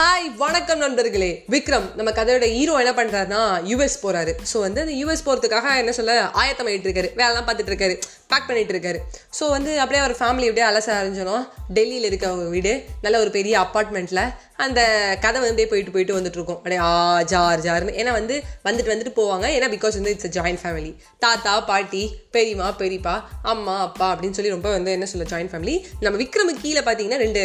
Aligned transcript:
Hi 0.00 0.36
வணக்கம் 0.36 0.78
நண்பர்களே. 0.78 1.44
விக்ரம் 1.50 1.94
நம்ம 1.96 2.10
கதையோட 2.10 2.46
ஹீரோ 2.52 2.84
என்ன 2.84 3.02
பண்றாருன்னா 3.02 3.40
யூஎஸ் 3.70 3.96
போறாரு. 4.02 4.34
ஸோ 4.52 4.60
வந்து 4.60 4.80
அந்த 4.80 4.92
யூஎஸ் 4.92 5.24
போறதுக்காக 5.26 5.76
என்ன 5.76 5.92
சொல்ல 5.92 6.12
ஆயத்தம் 6.12 6.38
ஆயத்தமாயிட்டு 6.40 6.88
இருக்காரு 6.88 7.08
வேலைலாம் 7.16 7.46
பார்த்துட்டு 7.46 7.72
இருக்காரு 7.72 7.94
பேக் 8.26 8.46
பண்ணிட்டு 8.46 8.72
இருக்காரு 8.74 8.98
ஸோ 9.40 9.48
வந்து 9.48 9.80
அப்படியே 9.80 10.04
அவர் 10.04 10.16
ஃபேமிலி 10.16 10.48
அப்படியே 10.48 10.66
அலச 10.68 10.88
ஆரம்பிச்சோம் 10.96 11.46
டெல்லியில் 11.74 12.04
இருக்க 12.04 12.26
அவங்க 12.26 12.48
வீடு 12.48 12.84
நல்ல 13.02 13.20
ஒரு 13.20 13.30
பெரிய 13.30 13.60
அப்பார்ட்மெண்ட்டில் 13.60 14.32
அந்த 14.64 14.80
கதை 15.24 15.38
வந்து 15.46 15.64
போயிட்டு 15.70 15.92
போயிட்டு 15.94 16.16
வந்துட்டு 16.18 16.38
இருக்கும் 16.38 16.58
அப்படியே 16.58 16.80
ஆ 16.88 16.92
ஜார் 17.32 17.62
ஜார்னு. 17.66 17.94
ஏன்னா 18.00 18.12
வந்து 18.18 18.34
வந்துட்டு 18.68 18.92
வந்துட்டு 18.92 19.12
போவாங்க. 19.20 19.46
ஏன்னா 19.56 19.68
பிகாஸ் 19.74 19.98
வந்து 19.98 20.12
இட்ஸ் 20.14 20.28
அ 20.30 20.32
ஜாயின்ட் 20.38 20.62
ஃபேமிலி 20.62 20.92
தாத்தா 21.24 21.52
பாட்டி 21.70 22.02
பெரியம்மா 22.36 22.66
பெரியப்பா 22.80 23.14
அம்மா 23.52 23.74
அப்பா 23.86 24.06
அப்படின்னு 24.14 24.36
சொல்லி 24.38 24.52
ரொம்ப 24.54 24.68
வந்து 24.76 24.90
என்ன 24.96 25.06
சொல்ல 25.12 25.26
ஜாயின்ட் 25.32 25.52
ஃபேமிலி 25.52 25.74
நம்ம 26.04 26.16
விக்ரமு 26.22 26.52
கீழே 26.62 26.82
பார்த்தீங்கன்னா 26.88 27.20
ரெண்டு 27.24 27.42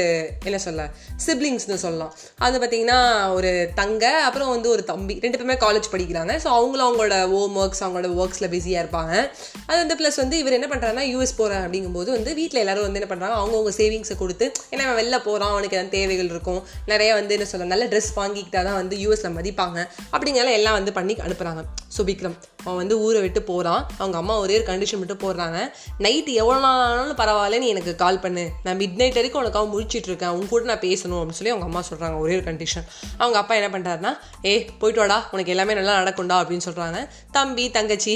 என்ன 0.50 0.58
சொல்ல 0.66 0.82
சிப்ளிங்ஸ்னு 1.26 1.80
சொல்லலாம். 1.86 2.12
அது 2.46 2.56
பார்த்தீங்கன்னா 2.64 3.00
ஒரு 3.38 3.52
தங்க 3.82 4.06
அப்புறம் 4.28 4.52
வந்து 4.56 4.70
ஒரு 4.76 4.84
தம்பி. 4.92 5.16
ரெண்டு 5.26 5.40
பேருமே 5.40 5.58
காலேஜ் 5.66 5.92
படிக்கிறாங்க. 5.94 6.34
ஸோ 6.44 6.50
அவங்களும் 6.58 6.88
அவங்களோட 6.88 7.18
ஹோம் 7.34 7.58
ஒர்க்ஸ் 7.64 7.84
அவங்களோட 7.86 8.10
ஒர்க்ஸில் 8.22 8.52
பிஸியாக 8.56 8.84
இருப்பாங்க. 8.84 9.14
அது 9.70 9.80
வந்து 9.84 9.98
ப்ளஸ் 10.02 10.20
வந்து 10.24 10.38
இவர் 10.44 10.58
என்ன 10.60 10.70
பண்ணுறாருன்னா 10.74 11.06
யூஎஸ் 11.14 11.38
போகிறேன் 11.42 11.64
அப்படிங்கும்போது 11.66 12.10
வந்து 12.18 12.34
வீட்டில் 12.42 12.62
எல்லாரும் 12.64 12.88
வந்து 12.88 13.02
என்ன 13.02 13.10
பண்ணுறாங்க 13.12 13.38
அவங்கவுங்க 13.42 13.74
சேவிங்ஸை 13.82 14.18
கொடுத்து 14.24 14.46
ஏன்னா 14.72 14.84
அவன் 14.88 15.00
வெளில 15.02 15.20
போகிறான் 15.28 15.54
அவனுக்கு 15.56 15.78
எதாவது 15.78 15.96
தேவைகள் 15.98 16.32
இருக்கும் 16.34 16.62
நிறைய 16.92 17.05
வந்து 17.18 17.34
என்ன 17.36 17.46
சொல்ல 17.52 17.66
நல்ல 17.72 17.86
ட்ரெஸ் 17.92 18.10
வாங்கிக்கிட்டா 18.20 18.62
தான் 18.68 18.78
வந்து 18.82 18.96
யூஎஸில் 19.04 19.36
மதிப்பாங்க. 19.38 19.80
அப்படிங்கிறத 20.16 20.52
எல்லாம் 20.60 20.78
வந்து 20.80 20.92
பண்ணி 20.98 21.16
அனுப்புகிறாங்க 21.26 21.64
ஸோ 21.96 22.04
விக்ரம் 22.10 22.38
அவன் 22.66 22.80
வந்து 22.82 22.96
ஊரை 23.06 23.20
விட்டு 23.26 23.42
போகிறான் 23.50 23.82
அவங்க 24.02 24.18
அம்மா 24.22 24.36
ஒரே 24.44 24.56
ஒரு 24.60 24.66
கண்டிஷன் 24.70 25.02
விட்டு 25.02 25.16
போடுறாங்க. 25.24 25.58
நைட்டு 26.06 26.32
எவ்வளோ 26.42 26.60
நாள் 26.66 26.84
ஆனாலும் 26.86 27.20
பரவாயில்ல 27.22 27.60
நீ 27.64 27.68
எனக்கு 27.74 27.94
கால் 28.04 28.22
பண்ணு. 28.26 28.46
நான் 28.68 28.80
மிட் 28.82 28.98
நைட் 29.02 29.20
வரைக்கும் 29.20 29.42
உனக்காக 29.44 29.68
முடிச்சிட்டு 29.74 30.10
இருக்கேன். 30.12 30.34
உங்க 30.38 30.48
கூட 30.54 30.66
நான் 30.72 30.84
பேசணும் 30.88 31.20
அப்படின்னு 31.20 31.42
சொல்லி 31.42 31.54
அவங்க 31.56 31.70
அம்மா 31.70 31.84
சொல்கிறாங்க 31.92 32.18
ஒரே 32.24 32.36
ஒரு 32.40 32.46
கண்டிஷன் 32.50 32.88
அவங்க 33.22 33.38
அப்பா 33.42 33.56
என்ன 33.60 33.70
பண்ணுறாருனா 33.76 34.14
ஏ 34.52 34.56
போயிட்டு 34.80 35.02
வாடா. 35.04 35.20
உனக்கு 35.36 35.54
எல்லாமே 35.56 35.78
நல்லா 35.82 36.00
நடக்கும்டா 36.02 36.40
அப்படின்னு 36.44 36.68
சொல்கிறாங்க 36.70 37.00
தம்பி 37.38 37.68
தங்கச்சி 37.78 38.16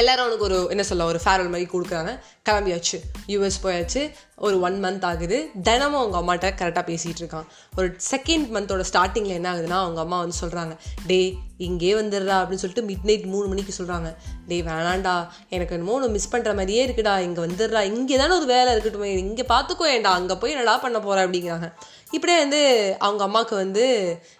எல்லாரும் 0.00 0.24
அவனுக்கு 0.24 0.46
ஒரு 0.46 0.56
என்ன 0.74 0.84
சொல்ல 0.88 1.04
ஒரு 1.10 1.18
ஃபேர்வெல் 1.24 1.50
மாதிரி 1.52 1.66
கொடுக்குறாங்க. 1.72 2.12
கிளம்பியாச்சு. 2.46 2.96
யூஎஸ் 3.32 3.58
போயாச்சு. 3.64 4.00
ஒரு 4.36 4.60
ஒன் 4.60 4.84
மந்த் 4.84 5.04
ஆகுது. 5.04 5.50
தினமும் 5.62 6.00
அவங்க 6.00 6.18
அம்மாட்ட 6.20 6.46
கரெக்டாக 6.60 6.84
பேசிகிட்டு 6.90 7.22
இருக்கான். 7.24 7.48
ஒரு 7.76 7.96
செகண்ட் 8.10 8.46
மந்தோட 8.54 8.84
ஸ்டார்டிங்கில் 8.90 9.38
என்ன 9.38 9.48
ஆகுதுன்னா 9.54 9.78
அவங்க 9.84 10.00
அம்மா 10.00 10.18
வந்து 10.18 10.36
சொல்கிறாங்க 10.40 10.76
டே 11.06 11.34
இங்கே 11.58 11.94
வந்துடுறா 11.94 12.36
அப்படின்னு 12.38 12.62
சொல்லிட்டு 12.62 12.86
மிட் 12.88 13.04
நைட் 13.04 13.24
மூணு 13.24 13.46
மணிக்கு 13.46 13.72
சொல்கிறாங்க 13.78 14.08
டே 14.48 14.62
வேணாண்டா 14.62 15.28
எனக்கு 15.48 15.74
என்னமோ 15.76 15.92
ஒன்று 15.92 16.08
மிஸ் 16.08 16.32
பண்ணுற 16.32 16.54
மாதிரியே 16.54 16.86
இருக்குடா. 16.86 17.18
இங்கே 17.18 17.40
வந்துடுறா. 17.46 17.80
இங்கே 17.92 18.16
தானே 18.16 18.34
ஒரு 18.34 18.46
வேலை 18.46 18.72
இருக்கட்டும். 18.72 19.04
இங்கே 19.04 19.44
பார்த்துக்கோ 19.48 19.86
ஏன்டா. 19.94 20.12
அங்கே 20.20 20.34
போய் 20.34 20.50
என்னடா 20.50 20.78
பண்ண 20.78 20.98
போகிறேன் 21.00 21.26
அப்படிங்கிறாங்க. 21.26 21.68
இப்படியே 22.10 22.38
வந்து 22.38 22.60
அவங்க 22.98 23.22
அம்மாவுக்கு 23.24 23.54
வந்து 23.54 23.84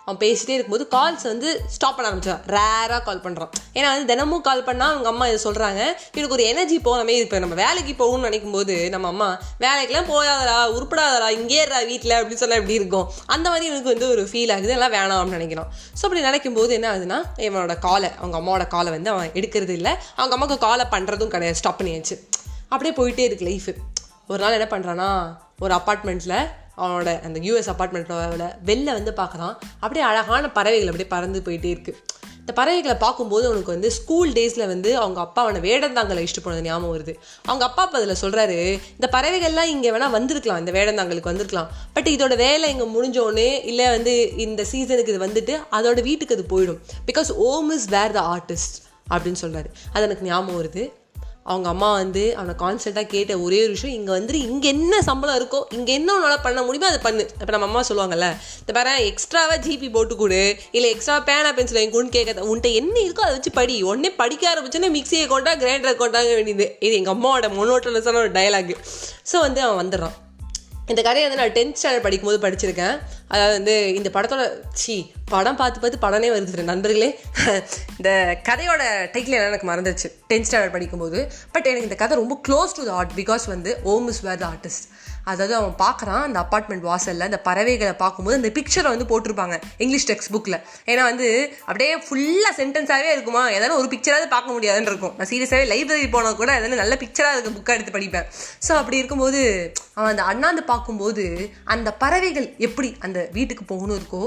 அவன் 0.04 0.20
பேசிகிட்டே 0.24 0.56
இருக்கும்போது 0.56 0.86
கால்ஸ் 0.90 1.22
வந்து 1.22 1.48
ஸ்டாப் 1.66 1.96
பண்ண 1.96 2.10
ஆரம்பிச்சான் 2.10 2.42
ரேராக 2.46 3.00
கால் 3.02 3.22
பண்ணுறான் 3.24 3.52
ஏன்னா 3.74 3.88
வந்து 3.94 4.10
தினமும் 4.12 4.40
கால் 4.40 4.62
பண்ணால் 4.62 4.92
அவங்க 4.94 5.08
அம்மா 5.08 5.26
இதை 5.26 5.38
சொல்கிறாங்க 5.44 5.80
இவனுக்கு 6.12 6.36
ஒரு 6.38 6.44
எனர்ஜி 6.44 6.76
போனமே 6.84 7.14
இருப்பேன் 7.16 7.40
நம்ம 7.40 7.54
வேலைக்கு 7.54 7.94
போகணும்னு 8.02 8.28
நினைக்கும் 8.28 8.50
போது 8.50 8.76
நம்ம 8.90 9.08
அம்மா 9.08 9.28
வேலைக்கெல்லாம் 9.84 10.12
போயாதடா 10.12 10.58
உருப்படாதடா 10.76 11.26
இங்கே 11.38 11.56
இருடா 11.62 11.80
வீட்டில் 11.90 12.14
அப்படின்னு 12.18 12.42
சொன்னால் 12.42 12.60
எப்படி 12.60 12.76
இருக்கும்? 12.80 13.06
அந்த 13.34 13.46
மாதிரி 13.52 13.64
எனக்கு 13.70 13.90
வந்து 13.92 14.06
ஒரு 14.14 14.22
ஃபீல் 14.30 14.52
ஆகுது. 14.54 14.72
எல்லாம் 14.76 14.94
வேணாம் 14.96 15.18
அப்படின்னு 15.20 15.38
நினைக்கிறான் 15.38 15.68
ஸோ 15.98 16.02
அப்படி 16.06 16.22
நினைக்கும் 16.28 16.56
போது 16.58 16.70
என்ன 16.78 16.86
ஆகுதுன்னா 16.92 17.18
இவனோட 17.46 17.74
காலை 17.86 18.10
அவங்க 18.20 18.36
அம்மாவோட 18.40 18.66
காலை 18.74 18.90
வந்து 18.96 19.10
அவன் 19.14 19.28
எடுக்கிறது 19.38 19.74
இல்லை. 19.78 19.92
அவங்க 20.20 20.34
அம்மாவுக்கு 20.36 20.64
காலை 20.66 20.86
பண்ணுறதும் 20.94 21.32
கிடையாது. 21.34 21.58
ஸ்டாப் 21.60 21.78
பண்ணியாச்சு. 21.80 22.16
அப்படியே 22.72 22.94
போயிட்டே 23.00 23.26
இருக்கு 23.28 23.48
லைஃபு 23.50 23.74
ஒரு 24.32 24.40
நாள் 24.44 24.56
என்ன 24.58 24.68
பண்ணுறான்னா 24.74 25.08
ஒரு 25.64 25.72
அப்பார்ட்மெண்ட்டில் 25.78 26.38
அவனோட 26.82 27.10
அந்த 27.26 27.38
யூஎஸ் 27.46 27.70
அப்பார்ட்மெண்ட்டோட 27.72 28.46
வெளில 28.70 28.88
வந்து 28.98 29.12
பார்க்குறான். 29.20 29.54
அப்படியே 29.84 30.04
அழகான 30.10 30.44
பறவைகள் 30.58 30.90
அப்படியே 30.92 31.10
பறந்து 31.16 31.40
போயிட்டே 31.48 31.70
இருக்குது 31.74 32.00
இந்த 32.44 32.54
பறவைகளை 32.58 32.94
பார்க்கும்போது 33.04 33.44
அவனுக்கு 33.48 33.72
வந்து 33.74 33.90
ஸ்கூல் 33.98 34.30
டேஸில் 34.38 34.64
வந்து 34.72 34.90
அவங்க 35.02 35.18
அப்பா 35.26 35.40
அவனை 35.44 35.60
வேடந்தாங்கலை 35.66 36.22
இஷ்ட 36.26 36.40
போனது 36.46 36.64
ஞாபகம் 36.66 36.92
வருது. 36.94 37.12
அவங்க 37.48 37.64
அப்பா 37.68 37.82
அப்போ 37.84 37.96
அதில் 38.00 38.20
சொல்கிறாரு 38.22 38.56
இந்த 38.96 39.08
பறவைகள்லாம் 39.14 39.70
இங்கே 39.74 39.92
வேணால் 39.94 40.14
வந்திருக்கலாம் 40.16 40.60
இந்த 40.62 40.72
வேடந்தாங்கலுக்கு 40.76 41.30
வந்திருக்கலாம். 41.32 41.70
பட் 41.94 42.10
இதோட 42.14 42.36
வேலை 42.46 42.68
இங்கே 42.74 42.88
முடிஞ்சோடனே 42.96 43.48
இல்லை 43.70 43.86
வந்து 43.96 44.14
இந்த 44.46 44.64
சீசனுக்கு 44.72 45.14
இது 45.14 45.22
வந்துட்டு 45.26 45.56
அதோட 45.78 46.02
வீட்டுக்கு 46.08 46.36
அது 46.38 46.46
போயிடும். 46.54 46.82
Because 47.10 47.32
home 47.48 47.72
is 47.78 47.88
where 47.96 48.16
the 48.18 48.22
art is 48.34 48.76
அப்படின்னு 49.14 49.42
சொல்கிறாரு 49.44 49.70
அது 49.94 50.04
எனக்கு 50.08 50.28
ஞாபகம் 50.30 50.60
வருது. 50.60 50.84
அவங்க 51.52 51.68
அம்மா 51.72 51.88
வந்து 51.92 52.22
அவனை 52.38 52.54
கான்ஸ்டண்ட்டாக 52.62 53.08
கேட்ட 53.14 53.32
ஒரே 53.46 53.58
ஒரு 53.64 53.72
விஷயம் 53.76 53.96
இங்கே 53.98 54.12
வந்துட்டு 54.14 54.40
இங்கே 54.50 54.68
என்ன 54.74 55.00
சம்பளம் 55.08 55.38
இருக்கோ 55.40 55.60
இங்கே 55.76 55.92
என்ன 55.98 56.14
உன்னால் 56.16 56.44
பண்ண 56.46 56.62
முடியுமோ 56.66 56.88
அதை 56.92 57.00
பண்ணு. 57.06 57.24
இப்போ 57.40 57.52
நம்ம 57.56 57.68
அம்மா 57.70 57.82
சொல்லுவாங்கல்ல 57.88 58.28
இந்த 58.62 58.74
பாரு 58.78 58.94
எக்ஸ்ட்ராவாக 59.10 59.58
ஜிபி 59.66 59.90
போட்டு 59.96 60.16
கொடு 60.22 60.42
இல்லை 60.76 60.90
எக்ஸ்ட்ரா 60.94 61.18
பேனா 61.30 61.52
பென்சில் 61.58 61.82
என் 61.84 61.94
கொண்டு 61.96 62.16
கேட்க 62.16 62.48
உன்ட்ட 62.54 62.72
என்ன 62.80 62.96
இருக்கோ 63.06 63.24
அதை 63.26 63.34
வச்சு 63.36 63.52
படி. 63.60 63.76
உடனே 63.90 64.12
படிக்க 64.22 64.54
ஆரம்பிச்சோன்னா 64.54 64.92
மிக்சியை 64.98 65.26
கொண்டா 65.34 65.54
கிரைண்டரை 65.62 65.94
கொண்டாங்க 66.02 66.32
வேண்டியது. 66.40 66.68
இது 66.86 66.94
எங்கள் 67.00 67.16
அம்மாவோட 67.16 67.48
மொனோட்டனஸான 67.60 68.22
ஒரு 68.24 68.34
டயலாக் 68.38 68.76
ஸோ 69.32 69.38
வந்து 69.46 69.62
அவன் 69.66 69.80
வந்துடுறான். 69.82 70.16
இந்த 70.86 71.02
கதையை 71.02 71.30
வந்து 71.30 71.42
நான் 71.42 71.54
டென்த் 71.54 71.76
ஸ்டாண்டர்ட் 71.82 72.02
படிக்கும்போது 72.02 72.38
படிச்சிருக்கேன். 72.46 73.00
அதாவது 73.28 73.52
வந்து 73.52 73.94
இந்த 73.94 74.10
படத்தோட 74.12 74.50
சி 74.72 75.12
படம் 75.24 75.56
பார்த்து 75.56 75.80
பார்த்து 75.80 76.08
படமே 76.08 76.36
வருது 76.36 76.62
நண்பர்களே. 76.62 77.18
இந்த 77.96 78.40
கதையோட 78.48 78.82
டைட்டில் 79.12 79.36
என்ன 79.36 79.46
எனக்கு 79.46 79.68
மறந்துச்சு 79.68 80.34
டென்த் 80.34 80.44
ஸ்டாண்டர்ட் 80.50 80.70
படிக்கும்போது. 80.70 81.32
பட் 81.52 81.64
எனக்கு 81.64 81.82
இந்த 81.82 81.94
கதை 81.94 82.16
ரொம்ப 82.16 82.34
close 82.48 82.76
to 82.76 82.84
the 82.84 82.92
art 82.92 83.10
because 83.16 83.46
வந்து 83.46 83.80
ஓம் 83.82 84.08
இஸ் 84.08 84.20
வேர் 84.20 84.38
த 84.38 84.46
ஆர்டிஸ்ட் 84.46 84.86
அதாவது 85.32 85.54
அவன் 85.60 85.74
பார்க்குறான் 85.84 86.24
அந்த 86.28 86.38
அப்பார்ட்மெண்ட் 86.44 86.84
வாசலில் 86.90 87.26
அந்த 87.28 87.40
பறவைகளை 87.48 87.94
பார்க்கும்போது 88.02 88.38
அந்த 88.40 88.50
பிக்சரை 88.56 88.88
வந்து 88.94 89.08
போட்டிருப்பாங்க 89.12 89.56
இங்கிலீஷ் 89.84 90.08
டெக்ஸ்ட் 90.10 90.32
புக்கில் 90.34 90.58
ஏன்னா 90.90 91.02
வந்து 91.10 91.28
அப்படியே 91.68 91.92
ஃபுல்லாக 92.06 92.52
சென்டென்ஸாகவே 92.60 93.10
இருக்குமா? 93.14 93.44
ஏதாவது 93.56 93.78
ஒரு 93.80 93.88
பிக்சராவது 93.94 94.28
பார்க்க 94.34 94.56
முடியாதுன்னு 94.56 94.90
இருக்கும். 94.92 95.14
நான் 95.18 95.30
சீரியஸாகவே 95.32 95.66
லைப்ரரி 95.72 96.08
போனால் 96.16 96.38
கூட 96.40 96.50
எதாவது 96.58 96.82
நல்ல 96.82 96.96
பிக்சராக 97.04 97.34
இருக்க 97.36 97.52
புக்காக 97.58 97.78
எடுத்து 97.78 97.96
படிப்பேன். 97.98 98.28
ஸோ 98.68 98.72
அப்படி 98.80 99.00
இருக்கும்போது 99.02 99.42
அவன் 99.98 100.12
அந்த 100.14 100.24
அண்ணாந்து 100.32 100.64
பார்க்கும்போது 100.72 101.24
அந்த 101.74 101.88
பறவைகள் 102.02 102.48
எப்படி 102.68 102.90
அந்த 103.06 103.18
வீட்டுக்கு 103.38 103.64
போகணும் 103.72 103.98
இருக்கோ 104.00 104.22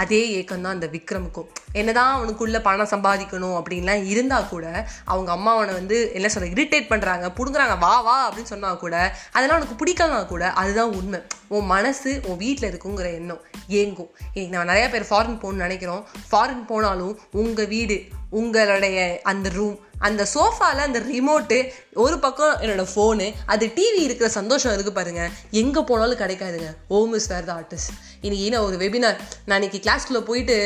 அதே 0.00 0.22
ஏக்கம் 0.38 0.64
தான் 0.64 0.76
அந்த 0.76 0.88
விக்ரமுக்கும். 0.94 1.46
என்னதான் 1.76 2.12
அவனுக்குள்ள 2.16 2.60
பணம் 2.60 2.88
சம்பாதிக்கணும் 2.90 3.62
அப்படின்லாம் 3.62 4.04
இருந்தால் 4.04 4.48
கூட 4.48 4.88
அவங்க 5.04 5.30
அம்மா 5.32 5.54
அவனை 5.54 5.74
வந்து 5.74 6.10
என்ன 6.14 6.28
சொல்ற 6.34 6.46
இரிட்டேட் 6.54 6.90
பண்ணுறாங்க 6.90 7.26
பிடுங்குறாங்க 7.36 7.78
வா 7.78 8.00
வா 8.00 8.16
அப்படின்னு 8.30 8.50
சொன்னா 8.52 8.74
கூட 8.74 9.16
அதெல்லாம் 9.32 9.60
உனக்கு 9.60 9.84
பிடிக்கலனா 9.84 10.26
கூட 10.26 10.52
அதுதான் 10.52 10.94
உண்மை. 10.94 11.20
உன் 11.48 11.64
மனசு 11.64 12.20
உன் 12.24 12.36
வீட்டில் 12.36 12.70
இருக்குங்கிற 12.70 13.12
எண்ணம் 13.12 13.40
ஏங்கும். 13.68 14.10
இன்னைக்கு 14.32 14.48
நம்ம 14.50 14.64
நிறைய 14.64 14.88
பேர் 14.88 15.06
ஃபாரின் 15.10 15.38
போகணும்னு 15.38 15.66
நினைக்கிறோம். 15.66 16.06
ஃபாரின் 16.32 16.66
போனாலும் 16.66 17.18
உங்கள் 17.30 17.66
வீடு 17.66 18.04
உங்களுடைய 18.30 19.20
அந்த 19.22 19.48
ரூம் 19.48 19.78
அந்த 20.08 20.22
சோஃபாவில் 20.34 20.86
அந்த 20.86 20.98
ரிமோட்டு 21.10 21.58
ஒரு 22.04 22.18
பக்கம் 22.18 22.54
என்னோடய 22.62 22.88
ஃபோனு 22.92 23.26
அது 23.52 23.66
டிவி 23.76 24.00
இருக்கிற 24.06 24.28
சந்தோஷம் 24.28 24.74
இருக்குது 24.74 24.96
பாருங்கள் 24.98 25.30
எங்கே 25.60 25.80
போனாலும் 25.90 26.20
கிடைக்காதுங்க. 26.22 26.70
ஓம் 26.96 27.14
இஸ் 27.18 27.28
வேர் 27.32 27.48
த 27.48 27.52
ஆர்டிஸ்ட் 27.58 27.92
இன்னைக்கு 28.20 28.50
நான் 28.54 28.66
ஒரு 28.68 28.76
வெபினார் 28.82 29.16
நான் 29.48 29.58
இன்னைக்கு 29.58 29.80
கிளாஸ்க்குள்ளே 29.86 30.22
போயிட்டு 30.28 30.56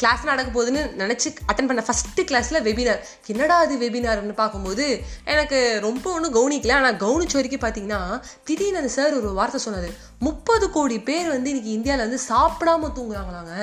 கிளாஸ் 0.00 0.24
நடக்க 0.30 0.48
போகுதுன்னு 0.56 0.82
நினச்சி 1.02 1.28
அட்டன் 1.50 1.68
பண்ண 1.70 1.84
ஃபஸ்ட்டு 1.88 2.26
கிளாஸில் 2.30 2.64
வெபினார் 2.68 3.00
என்னடா 3.32 3.58
அது 3.64 3.76
வெபினார்னு 3.84 4.36
பார்க்கும்போது 4.42 4.86
எனக்கு 5.34 5.60
ரொம்ப 5.86 6.06
ஒன்றும் 6.16 6.36
கவனிக்கல. 6.38 6.74
ஆனால் 6.80 7.00
கவனிச்ச 7.04 7.36
வரைக்கும் 7.38 7.64
பார்த்தீங்கன்னா 7.64 8.00
திடீர்னு 8.48 8.82
அந்த 8.82 8.92
சார் 8.98 9.18
ஒரு 9.20 9.30
வார்த்தை 9.38 9.60
சொன்னார். 9.66 9.90
முப்பது 10.28 10.70
கோடி 10.70 10.98
பேர் 11.00 11.28
வந்து 11.36 11.50
இன்னைக்கு 11.52 11.72
இந்தியாவில் 11.78 12.06
வந்து 12.06 12.20
சாப்பிடாம 12.30 12.92
தூங்குறாங்களாங்க. 12.98 13.54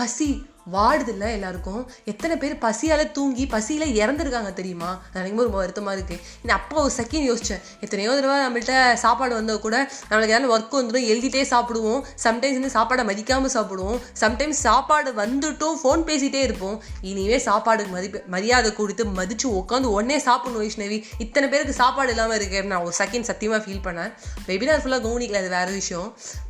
பசி 0.00 0.28
வாடுது 0.74 1.10
இல்லை 1.14 1.28
எல்லாருக்கும். 1.36 1.82
எத்தனை 2.12 2.34
பேர் 2.42 2.54
பசியால் 2.64 3.04
தூங்கி 3.16 3.44
பசியில் 3.54 3.94
இறந்துருக்காங்க 4.00 4.50
தெரியுமா? 4.58 4.90
நினைக்கும் 5.14 5.44
ரொம்ப 5.46 5.58
வருத்தமாக 5.62 5.94
இருக்குது 5.96 6.20
நான் 6.46 6.56
அப்போ 6.60 6.76
ஒரு 6.86 6.92
செகண்ட் 6.98 7.26
யோசித்தேன் 7.30 7.62
எத்தனையோ 7.84 8.10
தடவை 8.18 8.36
நம்மள்ட்ட 8.46 8.74
சாப்பாடு 9.04 9.34
வந்தால் 9.38 9.62
கூட 9.66 9.76
நம்மளுக்கு 10.10 10.34
ஏதாவது 10.34 10.52
ஒர்க் 10.54 10.76
வந்துடும் 10.78 11.08
எழுதிட்டே 11.12 11.44
சாப்பிடுவோம். 11.54 12.00
சம்டைம்ஸ் 12.26 12.58
வந்து 12.60 12.72
சாப்பாடை 12.78 13.04
மதிக்காமல் 13.10 13.54
சாப்பிடுவோம். 13.56 13.98
சம்டைம்ஸ் 14.22 14.62
சாப்பாடு 14.68 15.12
வந்துட்டும் 15.22 15.78
ஃபோன் 15.82 16.06
பேசிகிட்டே 16.10 16.42
இருப்போம். 16.48 16.76
இனிமே 17.12 17.40
சாப்பாடுக்கு 17.48 17.94
மதிப்பு 17.96 18.22
மரியாதை 18.36 18.72
கொடுத்து 18.80 19.06
மதித்து 19.20 19.48
உட்காந்து 19.60 19.94
உடனே 19.96 20.18
சாப்பிடணும் 20.28 20.62
வைஷ்ணவி. 20.64 21.00
இத்தனை 21.26 21.48
பேருக்கு 21.54 21.80
சாப்பாடு 21.82 22.12
இல்லாமல் 22.14 22.38
இருக்கே 22.40 22.64
நான் 22.72 22.84
ஒரு 22.88 22.96
செகண்ட் 23.02 23.28
சத்தியமாக 23.30 23.62
ஃபீல் 23.66 23.84
பண்ணேன். 23.86 24.12
வெபினார் 24.48 24.82
ஃபுல்லாக 24.84 25.04
கவனிக்கல 25.06 25.42
அது 25.44 25.50
வேறு 25.58 25.72
விஷயம். 25.80 26.08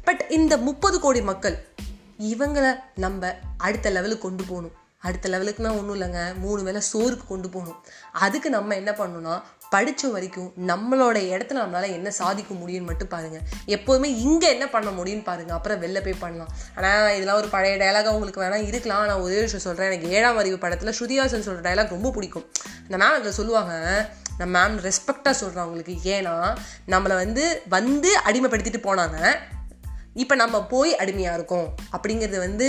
பட் 0.09 0.25
இந்த 0.39 0.55
முப்பது 0.69 0.97
கோடி 1.05 1.23
மக்கள் 1.31 1.57
இவங்களை 2.29 2.71
நம்ம 3.05 3.33
அடுத்த 3.57 3.91
லெவலுக்கு 3.97 4.25
கொண்டு 4.27 4.45
போகணும். 4.51 4.77
அடுத்த 5.07 5.27
லெவலுக்குனா 5.33 5.71
ஒன்றும் 5.79 5.95
இல்லைங்க. 5.97 6.23
மூணு 6.41 6.61
வேளை 6.63 6.81
சோறுக்கு 6.93 7.27
கொண்டு 7.29 7.49
போகணும். 7.49 7.79
அதுக்கு 8.25 8.49
நம்ம 8.55 8.75
என்ன 8.81 8.93
பண்ணணும்னா 8.99 9.35
படித்த 9.75 10.09
வரைக்கும் 10.15 10.49
நம்மளோட 10.71 11.19
இடத்துல 11.33 11.61
நம்மளால் 11.63 11.95
என்ன 11.97 12.11
சாதிக்க 12.11 12.55
முடியும்னு 12.55 12.89
மட்டும் 12.89 13.11
பாருங்கள் 13.13 13.45
எப்போதுமே 13.75 14.09
இங்கே 14.25 14.49
என்ன 14.55 14.67
பண்ண 14.69 14.91
முடியும்னு 14.91 15.25
பாருங்கள் 15.29 15.57
அப்புறம் 15.57 15.81
வெளில 15.83 16.01
போய் 16.05 16.23
பண்ணலாம். 16.25 16.51
ஆனால் 16.77 17.15
இதெல்லாம் 17.17 17.37
ஒரு 17.37 17.49
பழைய 17.55 17.77
டைலாக 17.83 18.13
உங்களுக்கு 18.17 18.43
வேணால் 18.43 18.67
இருக்கலாம். 18.71 19.07
நான் 19.11 19.25
ஒரே 19.27 19.39
விஷயம் 19.41 19.65
சொல்கிறேன் 19.67 19.91
எனக்கு 19.91 20.11
ஏழாம் 20.17 20.41
அறிவு 20.43 20.59
படத்தில் 20.59 20.97
ஸ்ருதிஹாசன் 20.99 21.47
சொல்கிற 21.49 21.63
டைலாக் 21.69 21.95
ரொம்ப 21.97 22.11
பிடிக்கும். 22.11 22.47
அந்த 22.85 22.99
மேம் 23.05 23.17
அதில் 23.19 23.39
சொல்லுவாங்க 23.41 23.75
நான் 24.41 24.53
மேம் 24.57 24.77
ரெஸ்பெக்டாக 24.89 25.37
சொல்கிறேன் 25.43 25.65
அவங்களுக்கு 25.65 25.97
ஏன்னா 26.17 26.35
நம்மளை 26.95 27.17
வந்து 27.23 27.47
வந்து 27.69 28.13
அடிமைப்படுத்திட்டு 28.25 28.83
போனாங்க. 28.89 29.19
இப்போ 30.15 30.35
நம்ம 30.35 30.63
போய் 30.63 30.97
அடிமையாக 30.97 31.37
இருக்கோம் 31.39 31.75
அப்படிங்கிறது 31.95 32.39
வந்து 32.39 32.69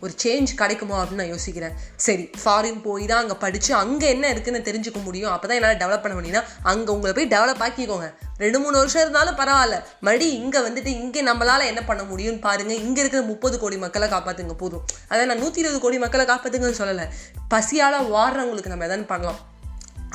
ஒரு 0.00 0.12
சேஞ்ச் 0.22 0.50
கிடைக்குமோ 0.54 1.02
அப்படின்னு 1.02 1.22
நான் 1.22 1.32
யோசிக்கிறேன். 1.34 1.74
சரி 1.96 2.30
ஃபாரின் 2.40 2.80
போய் 2.82 3.06
தான் 3.06 3.22
அங்கே 3.22 3.34
படித்து 3.34 3.74
அங்கே 3.74 4.08
என்ன 4.08 4.28
இருக்குன்னு 4.28 4.60
தெரிஞ்சுக்க 4.68 5.02
முடியும். 5.02 5.32
அப்போ 5.32 5.46
தான் 5.46 5.56
என்னால் 5.56 5.76
டெவலப் 5.76 6.04
பண்ண 6.04 6.16
முடியும்னா 6.18 6.42
அங்கே 6.62 6.92
உங்களை 6.92 7.12
போய் 7.18 7.28
டெவலப் 7.36 7.62
ஆக்கிக்கோங்க. 7.66 8.12
ரெண்டு 8.38 8.58
மூணு 8.58 8.76
வருஷம் 8.78 9.02
இருந்தாலும் 9.02 9.38
பரவாயில்ல. 9.42 9.84
மறுபடி 10.00 10.32
இங்கே 10.32 10.58
வந்துட்டு 10.58 10.86
இங்கே 10.86 11.22
நம்மளால் 11.22 11.70
என்ன 11.70 11.82
பண்ண 11.84 12.02
முடியும்னு 12.02 12.38
பாருங்கள் 12.38 12.76
இங்கே 12.76 13.00
இருக்கிற 13.00 13.22
முப்பது 13.22 13.58
கோடி 13.58 13.76
மக்களை 13.76 14.08
காப்பாற்றுங்க 14.08 14.52
போதும். 14.52 14.84
அதான் 15.08 15.26
நான் 15.26 15.38
நூற்றி 15.38 15.60
இருபது 15.60 15.80
கோடி 15.80 15.98
மக்களை 15.98 16.26
காப்பாற்றுங்கன்னு 16.26 16.82
சொல்லலை. 16.82 17.08
பசியால் 17.48 18.12
வாடுறவங்களுக்கு 18.14 18.66
நம்ம 18.66 18.84
எதாவது 18.84 19.04
பண்ணலாம்? 19.04 19.40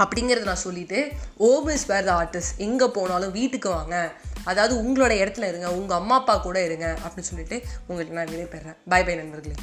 அப்படிங்கிறத 0.04 0.44
நான் 0.44 0.66
சொல்லிட்டு 0.68 1.12
ஓம் 1.38 1.68
இஸ் 1.68 1.86
வேர் 1.86 2.04
த 2.04 2.12
ஆர்டிஸ்ட் 2.22 2.58
எங்கே 2.58 2.86
போனாலும் 2.86 3.32
வீட்டுக்கு 3.32 3.70
வாங்க. 3.70 3.96
அதாவது 4.44 4.84
உங்களோட 4.84 5.10
இடத்துல 5.10 5.48
இருங்க 5.48 5.72
உங்கள் 5.72 5.98
அம்மா 5.98 6.16
அப்பா 6.16 6.38
கூட 6.38 6.64
இருங்க 6.64 6.98
அப்படின்னு 7.08 7.30
சொல்லிட்டு 7.32 7.62
உங்களுக்கு 7.88 8.16
நான் 8.16 8.28
விடைபெறேன். 8.28 8.78
பை 8.90 9.04
பை 9.04 9.16
நண்பர்களே. 9.16 9.56